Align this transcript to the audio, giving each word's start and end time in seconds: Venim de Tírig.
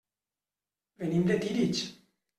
Venim 1.03 1.27
de 1.33 1.39
Tírig. 1.45 1.87